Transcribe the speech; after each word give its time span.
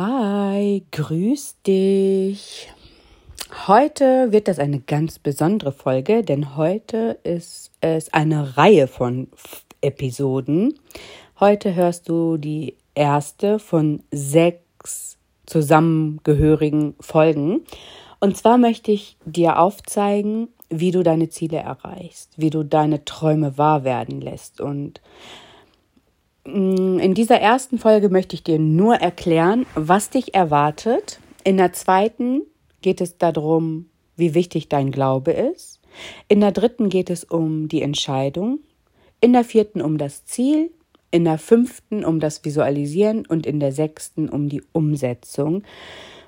Hi, 0.00 0.84
grüß 0.92 1.56
dich. 1.66 2.68
Heute 3.66 4.30
wird 4.30 4.46
das 4.46 4.60
eine 4.60 4.78
ganz 4.78 5.18
besondere 5.18 5.72
Folge, 5.72 6.22
denn 6.22 6.56
heute 6.56 7.18
ist 7.24 7.72
es 7.80 8.12
eine 8.12 8.56
Reihe 8.56 8.86
von 8.86 9.26
Episoden. 9.80 10.78
Heute 11.40 11.74
hörst 11.74 12.08
du 12.08 12.36
die 12.36 12.76
erste 12.94 13.58
von 13.58 14.04
sechs 14.12 15.18
zusammengehörigen 15.46 16.94
Folgen. 17.00 17.62
Und 18.20 18.36
zwar 18.36 18.56
möchte 18.56 18.92
ich 18.92 19.16
dir 19.24 19.58
aufzeigen, 19.58 20.46
wie 20.70 20.92
du 20.92 21.02
deine 21.02 21.28
Ziele 21.28 21.58
erreichst, 21.58 22.30
wie 22.36 22.50
du 22.50 22.62
deine 22.62 23.04
Träume 23.04 23.58
wahr 23.58 23.82
werden 23.82 24.20
lässt 24.20 24.60
und 24.60 25.00
Mm, 26.48 26.87
in 27.08 27.14
dieser 27.14 27.40
ersten 27.40 27.78
Folge 27.78 28.10
möchte 28.10 28.36
ich 28.36 28.44
dir 28.44 28.58
nur 28.58 28.96
erklären, 28.96 29.64
was 29.74 30.10
dich 30.10 30.34
erwartet. 30.34 31.20
In 31.42 31.56
der 31.56 31.72
zweiten 31.72 32.42
geht 32.82 33.00
es 33.00 33.16
darum, 33.16 33.86
wie 34.16 34.34
wichtig 34.34 34.68
dein 34.68 34.90
Glaube 34.90 35.32
ist. 35.32 35.80
In 36.28 36.40
der 36.40 36.52
dritten 36.52 36.90
geht 36.90 37.08
es 37.08 37.24
um 37.24 37.66
die 37.66 37.80
Entscheidung. 37.80 38.58
In 39.22 39.32
der 39.32 39.44
vierten 39.44 39.80
um 39.80 39.96
das 39.96 40.26
Ziel. 40.26 40.70
In 41.10 41.24
der 41.24 41.38
fünften 41.38 42.04
um 42.04 42.20
das 42.20 42.44
Visualisieren 42.44 43.24
und 43.24 43.46
in 43.46 43.58
der 43.58 43.72
sechsten 43.72 44.28
um 44.28 44.50
die 44.50 44.62
Umsetzung. 44.72 45.62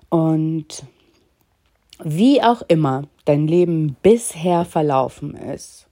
Und 0.09 0.85
wie 2.03 2.43
auch 2.43 2.63
immer 2.69 3.03
dein 3.27 3.47
Leben 3.47 3.97
bisher 4.01 4.65
verlaufen 4.65 5.35
ist, 5.35 5.89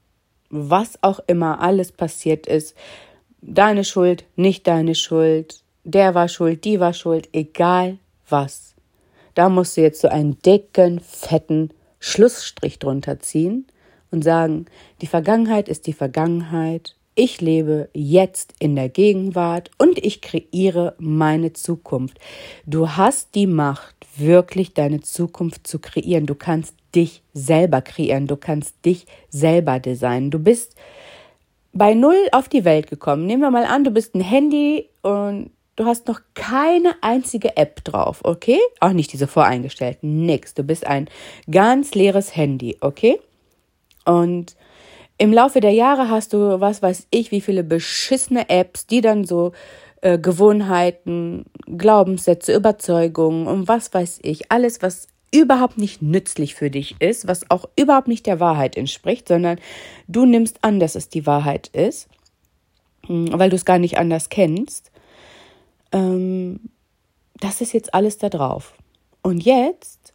was 0.48 1.02
auch 1.02 1.20
immer 1.26 1.60
alles 1.60 1.92
passiert 1.92 2.46
ist, 2.46 2.74
deine 3.42 3.84
Schuld, 3.84 4.24
nicht 4.36 4.66
deine 4.66 4.94
Schuld, 4.94 5.62
der 5.84 6.14
war 6.14 6.28
schuld, 6.28 6.64
die 6.64 6.80
war 6.80 6.92
schuld, 6.92 7.28
egal 7.32 7.98
was. 8.28 8.74
Da 9.34 9.48
musst 9.48 9.76
du 9.76 9.82
jetzt 9.82 10.00
so 10.00 10.08
einen 10.08 10.38
dicken, 10.42 11.00
fetten 11.00 11.70
Schlussstrich 12.00 12.78
drunter 12.78 13.20
ziehen 13.20 13.66
und 14.10 14.22
sagen, 14.22 14.66
die 15.00 15.06
Vergangenheit 15.06 15.68
ist 15.68 15.86
die 15.86 15.92
Vergangenheit, 15.92 16.94
ich 17.14 17.40
lebe 17.40 17.88
jetzt 17.94 18.54
in 18.60 18.76
der 18.76 18.88
Gegenwart 18.88 19.72
und 19.76 19.98
ich 19.98 20.20
kreiere 20.20 20.94
meine 20.98 21.52
Zukunft. 21.52 22.18
Du 22.64 22.90
hast 22.90 23.34
die 23.34 23.48
Macht, 23.48 24.06
wirklich 24.16 24.72
deine 24.72 25.00
Zukunft 25.00 25.66
zu 25.66 25.80
kreieren. 25.80 26.26
Du 26.26 26.36
kannst 26.36 26.74
dich 26.94 27.22
selber 27.32 27.82
kreieren, 27.82 28.28
du 28.28 28.36
kannst 28.36 28.84
dich 28.84 29.06
selber 29.30 29.80
designen. 29.80 30.30
Du 30.30 30.38
bist 30.38 30.76
bei 31.78 31.94
null 31.94 32.28
auf 32.32 32.48
die 32.48 32.64
Welt 32.64 32.90
gekommen. 32.90 33.26
Nehmen 33.26 33.42
wir 33.42 33.50
mal 33.50 33.64
an, 33.64 33.84
du 33.84 33.90
bist 33.90 34.14
ein 34.14 34.20
Handy 34.20 34.88
und 35.02 35.50
du 35.76 35.86
hast 35.86 36.08
noch 36.08 36.20
keine 36.34 36.94
einzige 37.00 37.56
App 37.56 37.84
drauf, 37.84 38.20
okay? 38.24 38.58
Auch 38.80 38.92
nicht 38.92 39.12
diese 39.12 39.28
voreingestellten, 39.28 40.26
nix. 40.26 40.54
Du 40.54 40.64
bist 40.64 40.86
ein 40.86 41.08
ganz 41.50 41.94
leeres 41.94 42.34
Handy, 42.36 42.76
okay? 42.80 43.20
Und 44.04 44.56
im 45.18 45.32
Laufe 45.32 45.60
der 45.60 45.72
Jahre 45.72 46.10
hast 46.10 46.32
du, 46.32 46.60
was 46.60 46.82
weiß 46.82 47.06
ich, 47.10 47.30
wie 47.30 47.40
viele 47.40 47.62
beschissene 47.62 48.48
Apps, 48.50 48.86
die 48.86 49.00
dann 49.00 49.24
so 49.24 49.52
äh, 50.00 50.18
Gewohnheiten, 50.18 51.44
Glaubenssätze, 51.66 52.54
Überzeugungen 52.54 53.46
und 53.46 53.68
was 53.68 53.92
weiß 53.94 54.20
ich, 54.22 54.50
alles, 54.50 54.82
was 54.82 55.08
überhaupt 55.30 55.78
nicht 55.78 56.02
nützlich 56.02 56.54
für 56.54 56.70
dich 56.70 56.96
ist, 57.00 57.26
was 57.26 57.50
auch 57.50 57.66
überhaupt 57.76 58.08
nicht 58.08 58.26
der 58.26 58.40
Wahrheit 58.40 58.76
entspricht, 58.76 59.28
sondern 59.28 59.58
du 60.06 60.24
nimmst 60.24 60.58
an, 60.62 60.80
dass 60.80 60.94
es 60.94 61.08
die 61.08 61.26
Wahrheit 61.26 61.68
ist, 61.68 62.08
hm, 63.06 63.28
weil 63.32 63.50
du 63.50 63.56
es 63.56 63.64
gar 63.64 63.78
nicht 63.78 63.98
anders 63.98 64.28
kennst. 64.28 64.90
Ähm, 65.92 66.60
das 67.40 67.60
ist 67.60 67.72
jetzt 67.72 67.94
alles 67.94 68.18
da 68.18 68.28
drauf. 68.28 68.74
Und 69.22 69.44
jetzt 69.44 70.12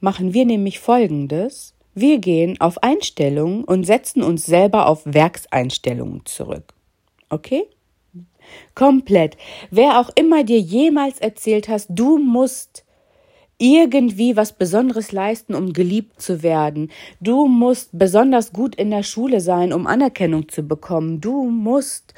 machen 0.00 0.34
wir 0.34 0.44
nämlich 0.44 0.78
Folgendes. 0.78 1.74
Wir 1.94 2.18
gehen 2.18 2.60
auf 2.60 2.82
Einstellungen 2.82 3.64
und 3.64 3.84
setzen 3.84 4.22
uns 4.22 4.44
selber 4.44 4.86
auf 4.86 5.02
Werkseinstellungen 5.04 6.26
zurück. 6.26 6.74
Okay? 7.28 7.64
Komplett. 8.74 9.36
Wer 9.70 10.00
auch 10.00 10.10
immer 10.14 10.44
dir 10.44 10.58
jemals 10.58 11.18
erzählt 11.18 11.68
hast, 11.68 11.88
du 11.90 12.18
musst 12.18 12.83
irgendwie 13.64 14.36
was 14.36 14.52
Besonderes 14.52 15.12
leisten, 15.12 15.54
um 15.54 15.72
geliebt 15.72 16.20
zu 16.20 16.42
werden. 16.42 16.90
Du 17.20 17.46
musst 17.46 17.90
besonders 17.92 18.52
gut 18.52 18.74
in 18.74 18.90
der 18.90 19.02
Schule 19.02 19.40
sein, 19.40 19.72
um 19.72 19.86
Anerkennung 19.86 20.48
zu 20.48 20.62
bekommen. 20.62 21.20
Du 21.20 21.44
musst 21.44 22.14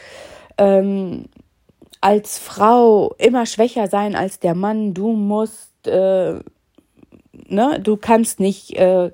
ähm, 0.58 1.26
als 2.00 2.38
Frau 2.38 3.14
immer 3.18 3.46
schwächer 3.46 3.88
sein 3.88 4.16
als 4.16 4.40
der 4.40 4.54
Mann. 4.54 4.94
Du 4.94 5.12
musst, 5.12 5.86
äh, 5.86 6.34
ne, 7.48 7.80
du 7.80 7.96
kannst 7.96 8.40
nicht 8.40 8.76
äh, 8.76 9.10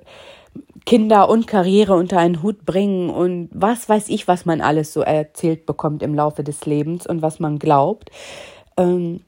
Kinder 0.84 1.28
und 1.28 1.46
Karriere 1.46 1.94
unter 1.94 2.18
einen 2.18 2.42
Hut 2.42 2.64
bringen 2.64 3.10
und 3.10 3.48
was 3.52 3.88
weiß 3.88 4.08
ich, 4.08 4.26
was 4.26 4.46
man 4.46 4.60
alles 4.60 4.92
so 4.92 5.02
erzählt 5.02 5.64
bekommt 5.66 6.02
im 6.02 6.14
Laufe 6.14 6.42
des 6.42 6.66
Lebens 6.66 7.06
und 7.06 7.22
was 7.22 7.38
man 7.38 7.58
glaubt. 7.58 8.10
Ähm, 8.76 9.20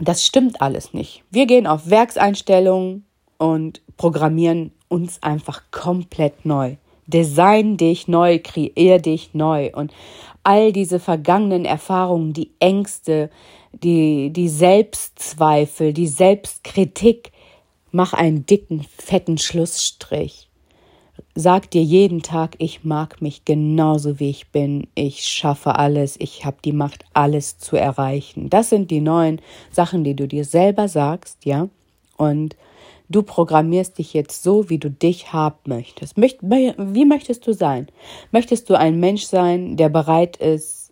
das 0.00 0.24
stimmt 0.24 0.60
alles 0.60 0.94
nicht. 0.94 1.22
Wir 1.30 1.46
gehen 1.46 1.66
auf 1.66 1.90
Werkseinstellungen 1.90 3.04
und 3.38 3.80
programmieren 3.96 4.72
uns 4.88 5.22
einfach 5.22 5.62
komplett 5.70 6.44
neu. 6.44 6.76
Design 7.06 7.76
dich 7.76 8.08
neu, 8.08 8.38
kreier 8.38 8.98
dich 8.98 9.34
neu 9.34 9.70
und 9.72 9.92
all 10.42 10.72
diese 10.72 11.00
vergangenen 11.00 11.64
Erfahrungen, 11.64 12.32
die 12.32 12.52
Ängste, 12.60 13.30
die, 13.72 14.30
die 14.30 14.48
Selbstzweifel, 14.48 15.92
die 15.92 16.06
Selbstkritik, 16.08 17.32
mach 17.90 18.12
einen 18.12 18.46
dicken, 18.46 18.82
fetten 18.82 19.38
Schlussstrich. 19.38 20.49
Sag 21.36 21.70
dir 21.70 21.82
jeden 21.82 22.22
Tag, 22.22 22.56
ich 22.58 22.82
mag 22.82 23.22
mich 23.22 23.44
genauso 23.44 24.18
wie 24.18 24.30
ich 24.30 24.48
bin, 24.48 24.88
ich 24.96 25.22
schaffe 25.22 25.76
alles, 25.76 26.16
ich 26.18 26.44
habe 26.44 26.56
die 26.64 26.72
Macht, 26.72 27.04
alles 27.14 27.56
zu 27.56 27.76
erreichen. 27.76 28.50
Das 28.50 28.68
sind 28.68 28.90
die 28.90 29.00
neuen 29.00 29.40
Sachen, 29.70 30.02
die 30.02 30.16
du 30.16 30.26
dir 30.26 30.44
selber 30.44 30.88
sagst, 30.88 31.44
ja. 31.44 31.68
Und 32.16 32.56
du 33.08 33.22
programmierst 33.22 33.98
dich 33.98 34.12
jetzt 34.12 34.42
so, 34.42 34.68
wie 34.70 34.78
du 34.78 34.90
dich 34.90 35.32
haben 35.32 35.58
möchtest. 35.66 36.16
Wie 36.16 37.04
möchtest 37.04 37.46
du 37.46 37.54
sein? 37.54 37.86
Möchtest 38.32 38.68
du 38.68 38.76
ein 38.76 38.98
Mensch 38.98 39.22
sein, 39.22 39.76
der 39.76 39.88
bereit 39.88 40.36
ist, 40.36 40.89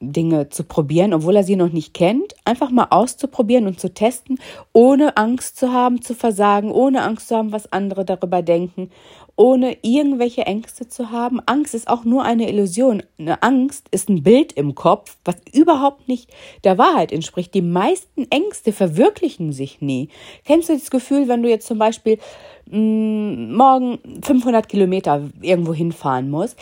Dinge 0.00 0.48
zu 0.48 0.64
probieren, 0.64 1.12
obwohl 1.12 1.36
er 1.36 1.44
sie 1.44 1.56
noch 1.56 1.72
nicht 1.72 1.94
kennt, 1.94 2.34
einfach 2.44 2.70
mal 2.70 2.88
auszuprobieren 2.90 3.66
und 3.66 3.80
zu 3.80 3.92
testen, 3.92 4.38
ohne 4.72 5.16
Angst 5.16 5.56
zu 5.56 5.72
haben, 5.72 6.02
zu 6.02 6.14
versagen, 6.14 6.70
ohne 6.70 7.02
Angst 7.02 7.28
zu 7.28 7.36
haben, 7.36 7.52
was 7.52 7.72
andere 7.72 8.04
darüber 8.04 8.42
denken, 8.42 8.90
ohne 9.38 9.76
irgendwelche 9.82 10.42
Ängste 10.42 10.88
zu 10.88 11.10
haben. 11.10 11.40
Angst 11.46 11.74
ist 11.74 11.88
auch 11.88 12.04
nur 12.04 12.24
eine 12.24 12.48
Illusion. 12.50 13.04
Eine 13.18 13.42
Angst 13.42 13.86
ist 13.92 14.08
ein 14.08 14.24
Bild 14.24 14.52
im 14.52 14.74
Kopf, 14.74 15.16
was 15.24 15.36
überhaupt 15.52 16.08
nicht 16.08 16.28
der 16.64 16.76
Wahrheit 16.76 17.12
entspricht. 17.12 17.54
Die 17.54 17.62
meisten 17.62 18.26
Ängste 18.30 18.72
verwirklichen 18.72 19.52
sich 19.52 19.80
nie. 19.80 20.08
Kennst 20.44 20.68
du 20.68 20.74
das 20.74 20.90
Gefühl, 20.90 21.28
wenn 21.28 21.42
du 21.42 21.48
jetzt 21.48 21.68
zum 21.68 21.78
Beispiel 21.78 22.18
mh, 22.66 22.78
mm, 22.78 23.54
morgen 23.54 23.98
500 24.22 24.68
Kilometer 24.68 25.22
irgendwo 25.40 25.72
hinfahren 25.72 26.30
musst? 26.30 26.58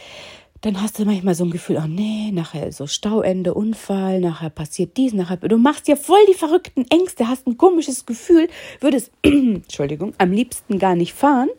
Dann 0.67 0.83
hast 0.83 0.99
du 0.99 1.05
manchmal 1.05 1.37
so 1.37 1.45
ein 1.45 1.51
Gefühl, 1.51 1.81
oh 1.81 1.87
nee, 1.87 2.33
nachher 2.33 2.73
so 2.73 2.89
Stauende, 2.89 3.55
Unfall, 3.55 4.21
nachher 4.21 4.51
passiert 4.51 4.97
dies, 4.97 5.13
nachher, 5.13 5.37
du 5.37 5.59
machst 5.59 5.87
dir 5.87 5.97
voll 5.97 6.19
die 6.29 6.35
verrückten 6.35 6.85
Ängste, 6.91 7.29
hast 7.29 7.47
ein 7.47 7.57
komisches 7.57 8.05
Gefühl, 8.05 8.49
würdest, 8.81 9.13
Entschuldigung, 9.23 10.15
am 10.19 10.33
liebsten 10.33 10.81
gar 10.81 10.97
nicht 10.97 11.15
fahren, 11.15 11.51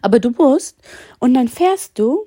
aber 0.00 0.20
du 0.20 0.30
musst 0.30 0.78
und 1.18 1.34
dann 1.34 1.48
fährst 1.48 1.98
du 1.98 2.24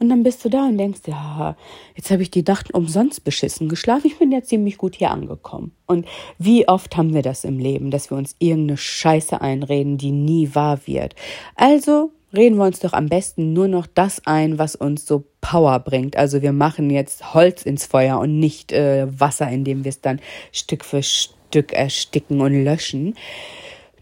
und 0.00 0.08
dann 0.08 0.24
bist 0.24 0.44
du 0.44 0.48
da 0.48 0.66
und 0.66 0.78
denkst, 0.78 1.02
ja, 1.06 1.56
jetzt 1.94 2.10
habe 2.10 2.22
ich 2.22 2.32
die 2.32 2.42
Nacht 2.42 2.74
umsonst 2.74 3.22
beschissen 3.22 3.68
geschlafen. 3.68 4.06
Ich 4.06 4.18
bin 4.18 4.32
ja 4.32 4.42
ziemlich 4.42 4.78
gut 4.78 4.96
hier 4.96 5.10
angekommen. 5.10 5.72
Und 5.86 6.06
wie 6.38 6.66
oft 6.66 6.96
haben 6.96 7.12
wir 7.12 7.20
das 7.20 7.44
im 7.44 7.58
Leben, 7.58 7.90
dass 7.90 8.10
wir 8.10 8.16
uns 8.16 8.34
irgendeine 8.38 8.78
Scheiße 8.78 9.42
einreden, 9.42 9.98
die 9.98 10.10
nie 10.10 10.54
wahr 10.54 10.86
wird. 10.86 11.14
Also 11.54 12.12
reden 12.32 12.56
wir 12.56 12.64
uns 12.64 12.80
doch 12.80 12.92
am 12.92 13.06
besten 13.06 13.52
nur 13.52 13.68
noch 13.68 13.86
das 13.86 14.26
ein, 14.26 14.58
was 14.58 14.76
uns 14.76 15.06
so 15.06 15.24
Power 15.40 15.78
bringt. 15.80 16.16
Also 16.16 16.42
wir 16.42 16.52
machen 16.52 16.90
jetzt 16.90 17.34
Holz 17.34 17.62
ins 17.62 17.86
Feuer 17.86 18.18
und 18.18 18.38
nicht 18.38 18.72
äh, 18.72 19.06
Wasser, 19.18 19.48
indem 19.50 19.84
wir 19.84 19.90
es 19.90 20.00
dann 20.00 20.20
Stück 20.52 20.84
für 20.84 21.02
Stück 21.02 21.72
ersticken 21.72 22.40
und 22.40 22.64
löschen. 22.64 23.14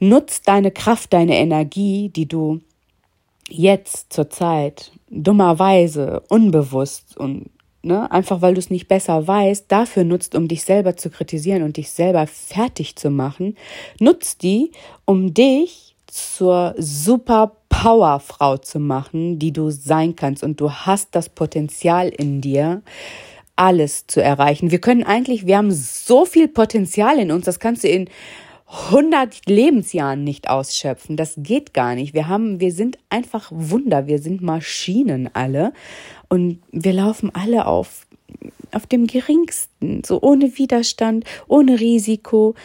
Nutz 0.01 0.43
deine 0.43 0.71
Kraft, 0.71 1.13
deine 1.13 1.39
Energie, 1.39 2.11
die 2.11 2.27
du 2.27 2.61
jetzt 3.49 4.13
zur 4.13 4.31
Zeit 4.31 4.93
dummerweise, 5.11 6.23
unbewusst 6.29 7.17
und 7.17 7.51
ne, 7.83 8.11
einfach 8.11 8.43
weil 8.43 8.55
du 8.55 8.61
es 8.61 8.71
nicht 8.71 8.89
besser 8.89 9.27
weißt, 9.27 9.65
dafür 9.69 10.05
nutzt, 10.05 10.35
um 10.35 10.49
dich 10.49 10.63
selber 10.63 10.97
zu 10.97 11.11
kritisieren 11.11 11.63
und 11.63 11.77
dich 11.77 11.91
selber 11.91 12.27
fertig 12.27 12.97
zu 12.97 13.11
machen, 13.11 13.57
nutzt 13.99 14.43
die, 14.43 14.73
um 15.05 15.35
dich 15.35 15.97
zur 16.07 16.75
super 16.79 17.58
Powerfrau 17.79 18.57
zu 18.57 18.81
machen, 18.81 19.39
die 19.39 19.53
du 19.53 19.71
sein 19.71 20.17
kannst. 20.17 20.43
Und 20.43 20.61
du 20.61 20.69
hast 20.73 21.11
das 21.13 21.29
Potenzial 21.29 22.09
in 22.09 22.41
dir, 22.41 22.83
alles 23.55 24.09
zu 24.09 24.21
erreichen. 24.21 24.73
Wir 24.73 24.81
können 24.81 25.05
eigentlich, 25.05 25.47
wir 25.47 25.59
haben 25.59 25.71
so 25.71 26.25
viel 26.25 26.49
Potenzial 26.49 27.21
in 27.21 27.31
uns, 27.31 27.45
das 27.45 27.61
kannst 27.61 27.85
du 27.85 27.89
in 27.89 28.09
100 28.91 29.47
Lebensjahren 29.47 30.25
nicht 30.25 30.51
ausschöpfen. 30.51 31.17
Das 31.17 31.35
geht 31.37 31.73
gar 31.73 31.95
nicht. 31.95 32.15
Wir 32.15 32.27
haben, 32.27 32.59
wir 32.59 32.73
sind 32.73 32.99
einfach 33.11 33.49
Wunder. 33.55 34.09
Wir 34.09 34.19
sind 34.19 34.43
Maschinen 34.43 35.31
alle. 35.33 35.73
Und 36.29 36.61
wir 36.73 36.93
laufen 36.93 37.31
alle 37.33 37.67
auf, 37.67 38.09
auf 38.73 38.87
dem 38.87 39.07
geringsten, 39.07 40.03
so 40.05 40.21
ohne 40.21 40.59
Widerstand, 40.59 41.25
ohne 41.47 41.79
Risiko, 41.79 42.57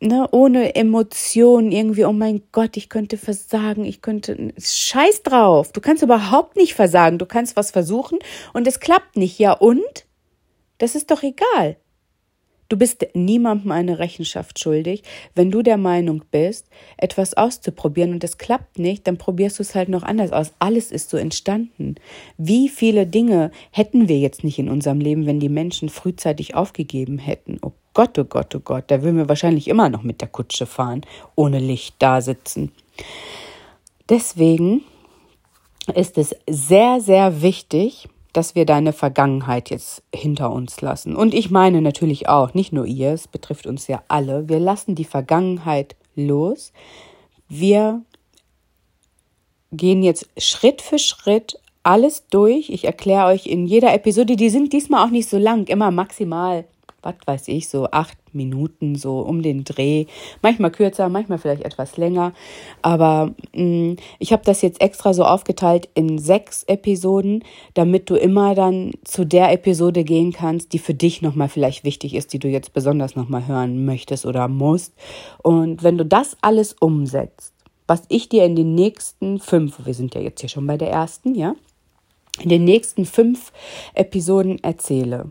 ne, 0.00 0.28
ohne 0.30 0.74
Emotionen 0.74 1.72
irgendwie, 1.72 2.04
oh 2.04 2.12
mein 2.12 2.42
Gott, 2.52 2.76
ich 2.76 2.88
könnte 2.88 3.16
versagen, 3.16 3.84
ich 3.84 4.02
könnte, 4.02 4.52
scheiß 4.58 5.22
drauf. 5.22 5.72
Du 5.72 5.80
kannst 5.80 6.02
überhaupt 6.02 6.56
nicht 6.56 6.74
versagen. 6.74 7.18
Du 7.18 7.26
kannst 7.26 7.56
was 7.56 7.70
versuchen 7.70 8.18
und 8.52 8.66
es 8.66 8.80
klappt 8.80 9.16
nicht. 9.16 9.38
Ja 9.38 9.52
und? 9.52 10.06
Das 10.78 10.94
ist 10.94 11.10
doch 11.10 11.22
egal. 11.22 11.76
Du 12.68 12.76
bist 12.76 13.06
niemandem 13.14 13.70
eine 13.70 14.00
Rechenschaft 14.00 14.58
schuldig. 14.58 15.04
Wenn 15.36 15.52
du 15.52 15.62
der 15.62 15.76
Meinung 15.76 16.24
bist, 16.32 16.66
etwas 16.96 17.34
auszuprobieren 17.34 18.12
und 18.12 18.24
es 18.24 18.38
klappt 18.38 18.80
nicht, 18.80 19.06
dann 19.06 19.18
probierst 19.18 19.60
du 19.60 19.62
es 19.62 19.76
halt 19.76 19.88
noch 19.88 20.02
anders 20.02 20.32
aus. 20.32 20.52
Alles 20.58 20.90
ist 20.90 21.08
so 21.10 21.16
entstanden. 21.16 21.94
Wie 22.38 22.68
viele 22.68 23.06
Dinge 23.06 23.52
hätten 23.70 24.08
wir 24.08 24.18
jetzt 24.18 24.42
nicht 24.42 24.58
in 24.58 24.68
unserem 24.68 24.98
Leben, 24.98 25.26
wenn 25.26 25.38
die 25.38 25.48
Menschen 25.48 25.88
frühzeitig 25.88 26.56
aufgegeben 26.56 27.18
hätten? 27.18 27.58
Oh 27.62 27.72
Gott, 27.96 28.18
oh 28.18 28.24
Gott, 28.24 28.54
oh 28.54 28.60
Gott, 28.60 28.84
da 28.88 29.02
würden 29.02 29.16
wir 29.16 29.30
wahrscheinlich 29.30 29.68
immer 29.68 29.88
noch 29.88 30.02
mit 30.02 30.20
der 30.20 30.28
Kutsche 30.28 30.66
fahren, 30.66 31.00
ohne 31.34 31.58
Licht 31.58 31.94
da 31.98 32.20
sitzen. 32.20 32.70
Deswegen 34.10 34.82
ist 35.94 36.18
es 36.18 36.36
sehr, 36.46 37.00
sehr 37.00 37.40
wichtig, 37.40 38.06
dass 38.34 38.54
wir 38.54 38.66
deine 38.66 38.92
Vergangenheit 38.92 39.70
jetzt 39.70 40.02
hinter 40.14 40.52
uns 40.52 40.82
lassen. 40.82 41.16
Und 41.16 41.32
ich 41.32 41.50
meine 41.50 41.80
natürlich 41.80 42.28
auch, 42.28 42.52
nicht 42.52 42.70
nur 42.70 42.84
ihr, 42.84 43.12
es 43.12 43.28
betrifft 43.28 43.66
uns 43.66 43.86
ja 43.86 44.02
alle, 44.08 44.46
wir 44.46 44.58
lassen 44.58 44.94
die 44.94 45.06
Vergangenheit 45.06 45.96
los. 46.14 46.74
Wir 47.48 48.02
gehen 49.72 50.02
jetzt 50.02 50.28
Schritt 50.36 50.82
für 50.82 50.98
Schritt 50.98 51.58
alles 51.82 52.26
durch. 52.28 52.68
Ich 52.68 52.84
erkläre 52.84 53.28
euch 53.28 53.46
in 53.46 53.64
jeder 53.64 53.94
Episode, 53.94 54.36
die 54.36 54.50
sind 54.50 54.74
diesmal 54.74 55.06
auch 55.06 55.10
nicht 55.10 55.30
so 55.30 55.38
lang, 55.38 55.66
immer 55.68 55.90
maximal 55.90 56.66
was 57.02 57.14
weiß 57.24 57.48
ich, 57.48 57.68
so 57.68 57.88
acht 57.90 58.18
Minuten, 58.32 58.96
so 58.96 59.20
um 59.20 59.42
den 59.42 59.64
Dreh. 59.64 60.06
Manchmal 60.42 60.70
kürzer, 60.70 61.08
manchmal 61.08 61.38
vielleicht 61.38 61.62
etwas 61.62 61.96
länger. 61.96 62.32
Aber 62.82 63.34
mh, 63.54 63.62
mm, 63.62 63.96
ich 64.18 64.32
habe 64.32 64.42
das 64.44 64.62
jetzt 64.62 64.80
extra 64.80 65.14
so 65.14 65.24
aufgeteilt 65.24 65.88
in 65.94 66.18
sechs 66.18 66.64
Episoden, 66.64 67.44
damit 67.74 68.10
du 68.10 68.16
immer 68.16 68.54
dann 68.54 68.92
zu 69.04 69.24
der 69.24 69.52
Episode 69.52 70.04
gehen 70.04 70.32
kannst, 70.32 70.72
die 70.72 70.78
für 70.78 70.94
dich 70.94 71.22
nochmal 71.22 71.48
vielleicht 71.48 71.84
wichtig 71.84 72.14
ist, 72.14 72.32
die 72.32 72.38
du 72.38 72.48
jetzt 72.48 72.72
besonders 72.72 73.16
nochmal 73.16 73.46
hören 73.46 73.84
möchtest 73.84 74.26
oder 74.26 74.48
musst. 74.48 74.94
Und 75.42 75.82
wenn 75.82 75.98
du 75.98 76.04
das 76.04 76.36
alles 76.40 76.74
umsetzt, 76.74 77.54
was 77.86 78.02
ich 78.08 78.28
dir 78.28 78.44
in 78.44 78.56
den 78.56 78.74
nächsten 78.74 79.38
fünf, 79.38 79.86
wir 79.86 79.94
sind 79.94 80.14
ja 80.14 80.20
jetzt 80.20 80.40
hier 80.40 80.48
schon 80.48 80.66
bei 80.66 80.76
der 80.76 80.90
ersten, 80.90 81.34
ja, 81.34 81.54
in 82.40 82.48
den 82.48 82.64
nächsten 82.64 83.06
fünf 83.06 83.52
Episoden 83.94 84.62
erzähle, 84.62 85.30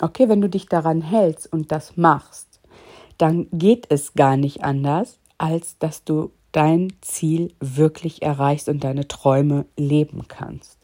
Okay, 0.00 0.28
wenn 0.28 0.40
du 0.40 0.48
dich 0.48 0.66
daran 0.66 1.00
hältst 1.00 1.52
und 1.52 1.72
das 1.72 1.96
machst, 1.96 2.60
dann 3.18 3.48
geht 3.52 3.86
es 3.88 4.14
gar 4.14 4.36
nicht 4.36 4.62
anders, 4.62 5.18
als 5.38 5.78
dass 5.78 6.04
du 6.04 6.32
dein 6.52 6.92
Ziel 7.00 7.54
wirklich 7.60 8.22
erreichst 8.22 8.68
und 8.68 8.84
deine 8.84 9.08
Träume 9.08 9.66
leben 9.76 10.28
kannst. 10.28 10.78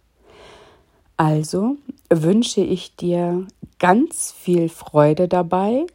Also 1.17 1.76
wünsche 2.11 2.62
ich 2.62 2.97
dir 2.97 3.47
ganz 3.79 4.32
viel 4.32 4.69
Freude 4.69 5.29
dabei 5.29 5.87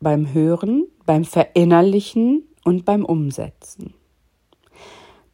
beim 0.00 0.32
Hören, 0.32 0.86
beim 1.06 1.24
Verinnerlichen 1.24 2.44
und 2.64 2.84
beim 2.84 3.04
Umsetzen. 3.04 3.94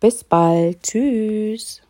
Bis 0.01 0.25
bald. 0.25 0.83
Tschüss. 0.83 1.86